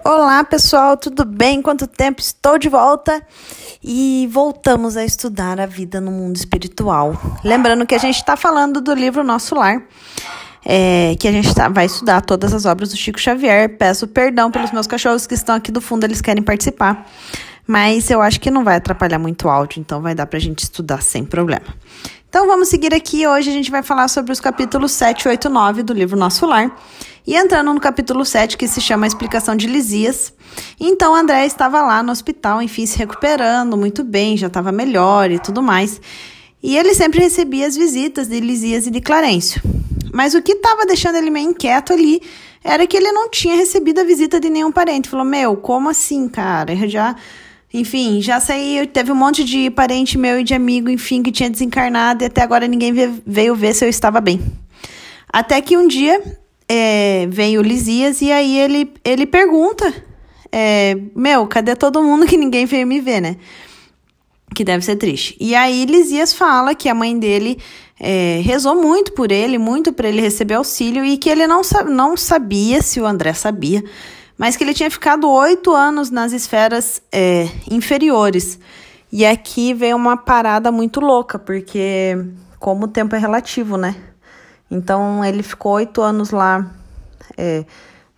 [0.00, 1.60] Olá, pessoal, tudo bem?
[1.60, 2.20] Quanto tempo?
[2.20, 3.22] Estou de volta
[3.84, 7.14] e voltamos a estudar a vida no mundo espiritual.
[7.44, 9.82] Lembrando que a gente está falando do livro Nosso Lar,
[10.64, 13.76] é, que a gente tá, vai estudar todas as obras do Chico Xavier.
[13.76, 17.06] Peço perdão pelos meus cachorros que estão aqui do fundo, eles querem participar,
[17.66, 20.40] mas eu acho que não vai atrapalhar muito o áudio, então vai dar para a
[20.40, 21.66] gente estudar sem problema.
[22.28, 23.26] Então vamos seguir aqui.
[23.26, 26.46] Hoje a gente vai falar sobre os capítulos 7, 8 e 9 do livro Nosso
[26.46, 26.74] Lar.
[27.26, 30.32] E entrando no capítulo 7, que se chama a Explicação de Lisias.
[30.80, 35.38] Então André estava lá no hospital, enfim, se recuperando muito bem, já estava melhor e
[35.38, 36.00] tudo mais.
[36.62, 39.62] E ele sempre recebia as visitas de Lisias e de Clarencio.
[40.12, 42.20] Mas o que estava deixando ele meio inquieto ali
[42.62, 45.08] era que ele não tinha recebido a visita de nenhum parente.
[45.08, 46.72] Falou: Meu, como assim, cara?
[46.72, 47.16] Eu já
[47.74, 51.48] enfim, já saí, teve um monte de parente meu e de amigo, enfim, que tinha
[51.48, 52.92] desencarnado e até agora ninguém
[53.26, 54.42] veio ver se eu estava bem.
[55.32, 56.20] Até que um dia
[56.74, 59.92] é, veio Lisias e aí ele, ele pergunta:
[60.50, 63.36] é, Meu, cadê todo mundo que ninguém veio me ver, né?
[64.54, 65.36] Que deve ser triste.
[65.38, 67.58] E aí Lisias fala que a mãe dele
[68.00, 72.16] é, rezou muito por ele, muito para ele receber auxílio e que ele não, não
[72.16, 73.84] sabia se o André sabia
[74.36, 78.58] mas que ele tinha ficado oito anos nas esferas é, inferiores.
[79.12, 82.16] E aqui veio uma parada muito louca, porque
[82.58, 83.94] como o tempo é relativo, né?
[84.72, 86.66] Então ele ficou oito anos lá
[87.36, 87.66] é,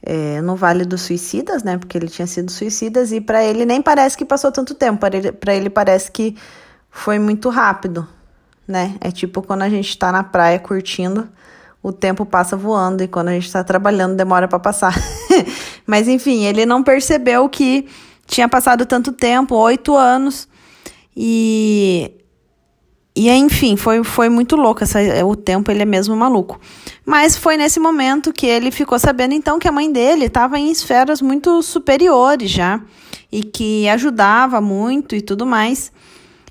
[0.00, 1.76] é, no Vale dos Suicidas, né?
[1.76, 5.00] Porque ele tinha sido suicidas e para ele nem parece que passou tanto tempo.
[5.00, 6.36] Para ele, ele parece que
[6.88, 8.06] foi muito rápido,
[8.68, 8.94] né?
[9.00, 11.28] É tipo quando a gente tá na praia curtindo
[11.82, 14.94] o tempo passa voando e quando a gente está trabalhando demora para passar.
[15.84, 17.88] Mas enfim, ele não percebeu que
[18.26, 20.48] tinha passado tanto tempo, oito anos,
[21.16, 22.23] e
[23.16, 24.82] e enfim, foi, foi muito louco.
[24.82, 26.58] Essa, o tempo ele é mesmo maluco.
[27.06, 30.70] Mas foi nesse momento que ele ficou sabendo então que a mãe dele estava em
[30.70, 32.80] esferas muito superiores já
[33.30, 35.92] e que ajudava muito e tudo mais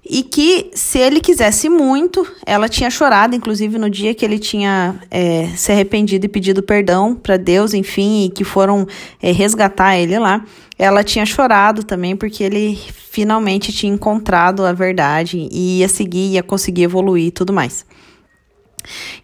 [0.06, 5.00] e que se ele quisesse muito, ela tinha chorado, inclusive no dia que ele tinha
[5.10, 8.86] é, se arrependido e pedido perdão para Deus, enfim, e que foram
[9.22, 10.44] é, resgatar ele lá.
[10.78, 12.78] Ela tinha chorado também porque ele
[13.12, 17.86] finalmente tinha encontrado a verdade e ia seguir, ia conseguir evoluir e tudo mais.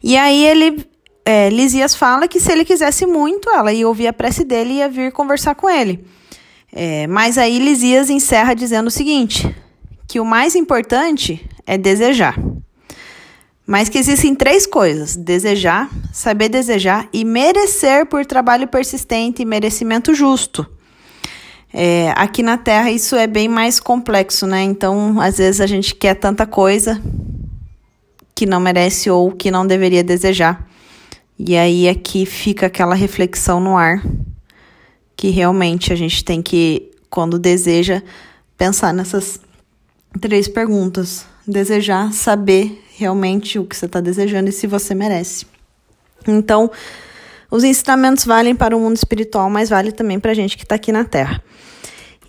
[0.02, 0.86] E aí ele,
[1.26, 4.78] é, Lisias fala que se ele quisesse muito, ela ia ouvir a prece dele e
[4.78, 6.06] ia vir conversar com ele.
[6.72, 9.54] É, mas aí Lisias encerra dizendo o seguinte
[10.10, 12.36] que o mais importante é desejar.
[13.66, 20.16] Mas que existem três coisas: desejar, saber desejar e merecer por trabalho persistente e merecimento
[20.16, 20.66] justo.
[21.72, 24.64] É, aqui na Terra isso é bem mais complexo, né?
[24.64, 27.00] Então, às vezes a gente quer tanta coisa
[28.34, 30.68] que não merece ou que não deveria desejar.
[31.38, 34.04] E aí aqui fica aquela reflexão no ar
[35.16, 38.02] que realmente a gente tem que, quando deseja,
[38.58, 39.40] pensar nessas
[40.20, 41.26] três perguntas.
[41.46, 45.46] Desejar, saber realmente o que você está desejando e se você merece.
[46.28, 46.70] Então,
[47.50, 50.76] os ensinamentos valem para o mundo espiritual, mas vale também para a gente que está
[50.76, 51.42] aqui na Terra.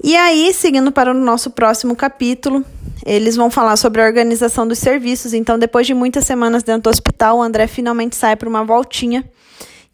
[0.03, 2.65] E aí, seguindo para o nosso próximo capítulo,
[3.05, 5.35] eles vão falar sobre a organização dos serviços.
[5.35, 9.29] Então, depois de muitas semanas dentro do hospital, o André finalmente sai para uma voltinha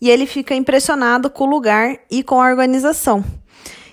[0.00, 3.24] e ele fica impressionado com o lugar e com a organização.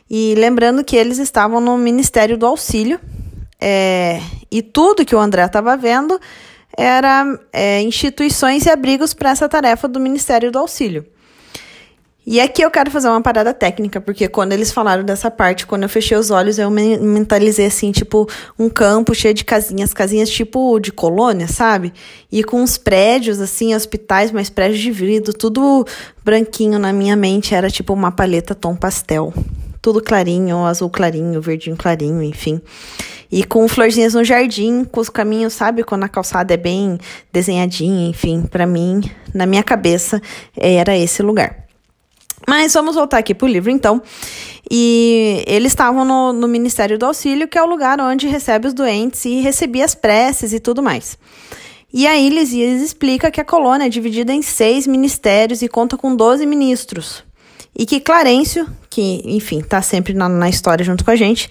[0.07, 2.99] E lembrando que eles estavam no Ministério do Auxílio,
[3.65, 4.19] é,
[4.51, 6.19] e tudo que o André estava vendo
[6.77, 11.05] era é, instituições e abrigos para essa tarefa do Ministério do Auxílio.
[12.25, 15.83] E aqui eu quero fazer uma parada técnica, porque quando eles falaram dessa parte, quando
[15.83, 18.27] eu fechei os olhos, eu mentalizei assim, tipo,
[18.59, 21.93] um campo cheio de casinhas, casinhas tipo de colônia, sabe?
[22.29, 25.85] E com uns prédios, assim, hospitais, mas prédios de vidro, tudo
[26.23, 29.33] branquinho na minha mente, era tipo uma paleta tom pastel.
[29.81, 32.61] Tudo clarinho, azul clarinho, verdinho clarinho, enfim.
[33.35, 35.83] E com florzinhas no jardim, com os caminhos, sabe?
[35.83, 36.99] Quando a calçada é bem
[37.31, 39.01] desenhadinha, enfim, para mim,
[39.33, 40.21] na minha cabeça,
[40.55, 41.65] era esse lugar.
[42.47, 43.99] Mas vamos voltar aqui pro livro, então.
[44.69, 48.73] E eles estavam no, no Ministério do Auxílio, que é o lugar onde recebe os
[48.75, 51.17] doentes e recebia as preces e tudo mais.
[51.91, 56.15] E aí Lisias explica que a colônia é dividida em seis ministérios e conta com
[56.15, 57.23] 12 ministros.
[57.75, 61.49] E que Clarencio, que, enfim, está sempre na, na história junto com a gente,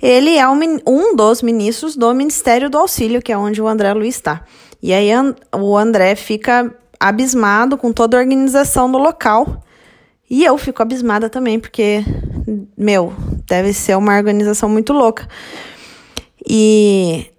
[0.00, 3.92] ele é um, um dos ministros do Ministério do Auxílio, que é onde o André
[3.94, 4.44] Luiz está.
[4.82, 5.08] E aí
[5.54, 9.62] o André fica abismado com toda a organização do local.
[10.28, 12.04] E eu fico abismada também, porque,
[12.76, 13.12] meu,
[13.46, 15.28] deve ser uma organização muito louca.
[16.48, 17.31] E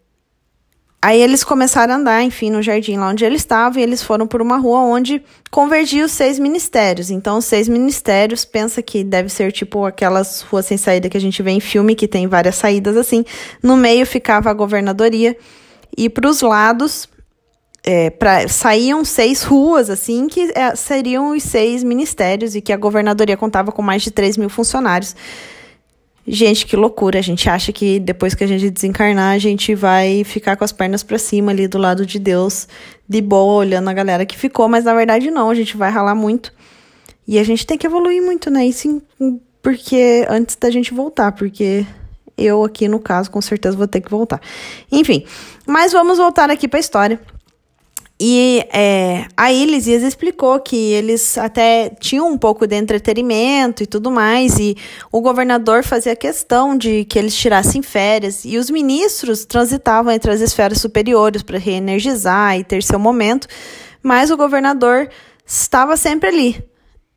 [1.03, 4.25] Aí eles começaram a andar, enfim, no jardim lá onde eles estavam, e eles foram
[4.25, 5.21] por uma rua onde
[5.51, 7.11] convergia os seis ministérios.
[7.11, 11.19] Então, os seis ministérios, pensa que deve ser tipo aquelas ruas sem saída que a
[11.19, 13.25] gente vê em filme, que tem várias saídas assim.
[13.61, 15.35] No meio ficava a governadoria,
[15.97, 17.09] e para os lados
[17.83, 22.77] é, pra, saíam seis ruas, assim, que é, seriam os seis ministérios, e que a
[22.77, 25.17] governadoria contava com mais de 3 mil funcionários.
[26.25, 27.19] Gente, que loucura.
[27.19, 30.71] A gente acha que depois que a gente desencarnar, a gente vai ficar com as
[30.71, 32.67] pernas para cima ali do lado de Deus,
[33.07, 36.15] de boa, olhando a galera que ficou, mas na verdade não, a gente vai ralar
[36.15, 36.53] muito.
[37.27, 38.65] E a gente tem que evoluir muito, né?
[38.65, 39.01] Isso
[39.61, 41.85] porque antes da gente voltar, porque
[42.37, 44.41] eu aqui no caso com certeza vou ter que voltar.
[44.91, 45.25] Enfim,
[45.65, 47.19] mas vamos voltar aqui para a história.
[48.25, 54.09] E é, aí Lisias explicou que eles até tinham um pouco de entretenimento e tudo
[54.09, 54.77] mais, e
[55.11, 60.39] o governador fazia questão de que eles tirassem férias, e os ministros transitavam entre as
[60.39, 63.45] esferas superiores para reenergizar e ter seu momento,
[64.01, 65.09] mas o governador
[65.45, 66.63] estava sempre ali.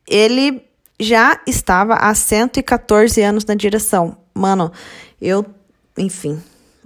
[0.05, 0.61] Ele
[0.99, 4.17] já estava há 114 anos na direção.
[4.33, 4.73] Mano,
[5.21, 5.45] eu,
[5.97, 6.37] enfim,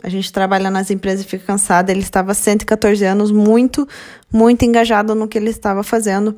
[0.03, 1.89] a gente trabalha nas empresas e fica cansado.
[1.89, 3.87] Ele estava 114 anos, muito,
[4.31, 6.35] muito engajado no que ele estava fazendo.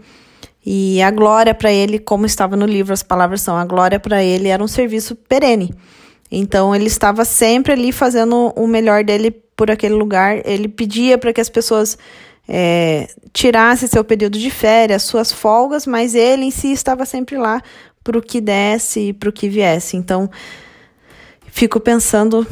[0.65, 4.24] E a glória para ele, como estava no livro, as palavras são: a glória para
[4.24, 5.74] ele era um serviço perene.
[6.31, 10.42] Então ele estava sempre ali fazendo o melhor dele por aquele lugar.
[10.45, 11.98] Ele pedia para que as pessoas
[12.48, 17.62] é, tirassem seu período de férias, suas folgas, mas ele em si estava sempre lá
[18.04, 19.95] para o que desse e para o que viesse.
[19.95, 20.30] Então
[21.48, 22.48] fico pensando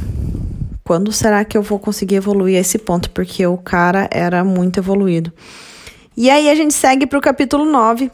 [0.83, 3.09] quando será que eu vou conseguir evoluir a esse ponto?
[3.11, 5.31] Porque o cara era muito evoluído.
[6.15, 8.11] E aí a gente segue para o capítulo 9,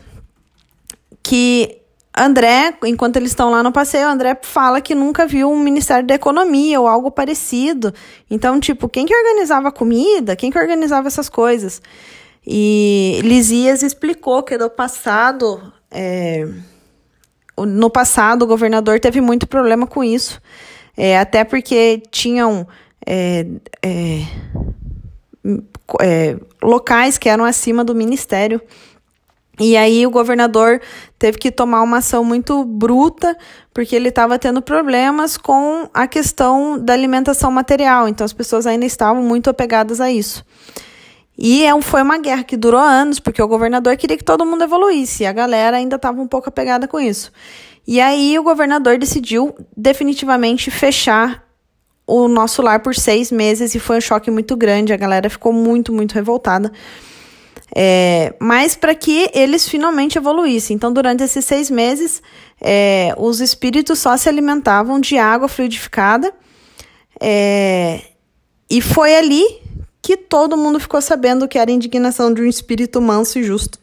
[1.23, 1.77] que
[2.15, 6.15] André, enquanto eles estão lá no passeio, André fala que nunca viu um Ministério da
[6.15, 7.93] Economia ou algo parecido.
[8.29, 10.35] Então, tipo, quem que organizava a comida?
[10.35, 11.79] Quem que organizava essas coisas?
[12.45, 16.47] E Lisias explicou que no passado, é,
[17.55, 20.41] no passado, o governador teve muito problema com isso.
[20.97, 22.67] É, até porque tinham
[23.05, 23.45] é,
[23.83, 24.21] é,
[26.01, 28.59] é, locais que eram acima do ministério.
[29.59, 30.81] E aí o governador
[31.17, 33.35] teve que tomar uma ação muito bruta,
[33.73, 38.07] porque ele estava tendo problemas com a questão da alimentação material.
[38.07, 40.45] Então as pessoas ainda estavam muito apegadas a isso.
[41.37, 44.63] E é foi uma guerra que durou anos, porque o governador queria que todo mundo
[44.63, 47.31] evoluísse, e a galera ainda estava um pouco apegada com isso.
[47.87, 51.47] E aí o governador decidiu definitivamente fechar
[52.05, 54.91] o nosso lar por seis meses e foi um choque muito grande.
[54.91, 56.71] A galera ficou muito, muito revoltada.
[57.73, 60.75] É, mas para que eles finalmente evoluíssem.
[60.75, 62.21] Então, durante esses seis meses,
[62.61, 66.33] é, os espíritos só se alimentavam de água fluidificada.
[67.21, 68.01] É,
[68.69, 69.43] e foi ali
[70.01, 73.79] que todo mundo ficou sabendo que era a indignação de um espírito manso e justo.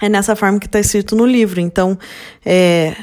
[0.00, 1.60] É nessa forma que está escrito no livro.
[1.60, 1.98] Então,
[2.44, 2.96] é,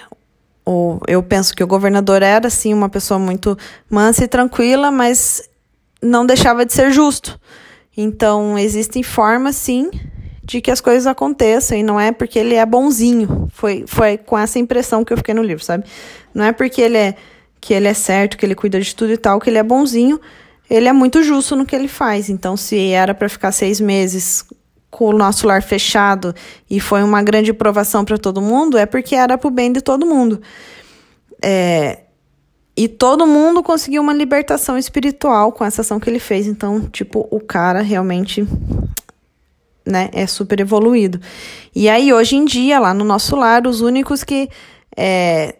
[0.65, 3.57] o, eu penso que o governador era, sim, uma pessoa muito
[3.89, 5.47] mansa e tranquila, mas
[6.01, 7.39] não deixava de ser justo.
[7.95, 9.89] Então, existem formas, sim,
[10.44, 13.47] de que as coisas aconteçam, e não é porque ele é bonzinho.
[13.53, 15.85] Foi, foi com essa impressão que eu fiquei no livro, sabe?
[16.33, 17.15] Não é porque ele é
[17.59, 20.19] que ele é certo, que ele cuida de tudo e tal, que ele é bonzinho.
[20.69, 22.29] Ele é muito justo no que ele faz.
[22.29, 24.45] Então, se era para ficar seis meses
[24.89, 26.34] com o nosso lar fechado
[26.69, 29.81] e foi uma grande provação para todo mundo, é porque era para o bem de
[29.81, 30.42] todo mundo.
[31.44, 32.00] É,
[32.75, 36.46] e todo mundo conseguiu uma libertação espiritual com essa ação que ele fez.
[36.46, 38.48] Então, tipo, o cara realmente
[39.86, 41.20] né, é super evoluído.
[41.75, 44.48] E aí, hoje em dia, lá no nosso lar, os únicos que
[44.96, 45.56] é,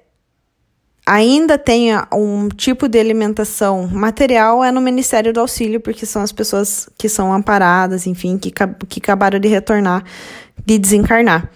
[1.08, 6.34] ainda tenha um tipo de alimentação material é no Ministério do Auxílio, porque são as
[6.34, 10.04] pessoas que são amparadas, enfim, que, que acabaram de retornar,
[10.66, 11.50] de desencarnar.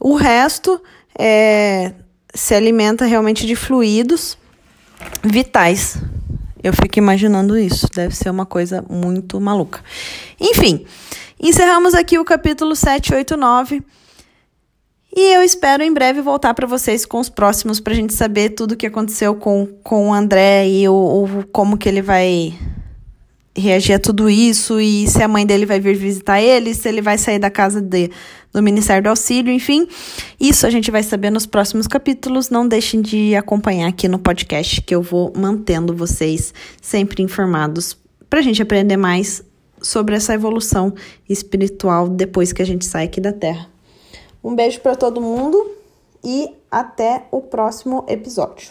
[0.00, 0.82] O resto
[1.16, 1.92] é,
[2.34, 4.36] se alimenta realmente de fluidos
[5.22, 5.98] vitais.
[6.60, 9.84] Eu fico imaginando isso, deve ser uma coisa muito maluca.
[10.40, 10.84] Enfim,
[11.40, 13.84] encerramos aqui o capítulo 789.
[15.18, 18.50] E eu espero em breve voltar para vocês com os próximos para a gente saber
[18.50, 22.52] tudo o que aconteceu com, com o André e o, o, como que ele vai
[23.56, 27.00] reagir a tudo isso e se a mãe dele vai vir visitar ele, se ele
[27.00, 28.10] vai sair da casa de,
[28.52, 29.88] do Ministério do Auxílio, enfim.
[30.38, 32.50] Isso a gente vai saber nos próximos capítulos.
[32.50, 37.96] Não deixem de acompanhar aqui no podcast que eu vou mantendo vocês sempre informados
[38.28, 39.42] para a gente aprender mais
[39.80, 40.92] sobre essa evolução
[41.26, 43.75] espiritual depois que a gente sai aqui da Terra.
[44.42, 45.70] Um beijo para todo mundo
[46.22, 48.70] e até o próximo episódio.